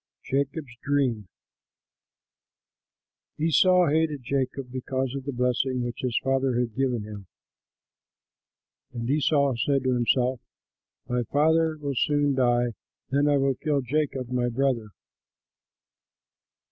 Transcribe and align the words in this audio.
JACOB'S 0.31 0.77
DREAM 0.83 1.27
Esau 3.37 3.85
hated 3.85 4.23
Jacob 4.23 4.71
because 4.71 5.13
of 5.13 5.25
the 5.25 5.31
blessing 5.31 5.83
which 5.83 5.99
his 5.99 6.17
father 6.23 6.57
had 6.59 6.73
given 6.75 7.03
him. 7.03 7.27
And 8.93 9.07
Esau 9.07 9.53
said 9.63 9.83
to 9.83 9.93
himself, 9.93 10.39
"My 11.07 11.21
father 11.31 11.77
will 11.77 11.93
soon 11.93 12.33
die; 12.33 12.73
then 13.11 13.27
I 13.27 13.37
will 13.37 13.53
kill 13.53 13.81
Jacob, 13.81 14.29
my 14.31 14.49
brother." 14.49 14.87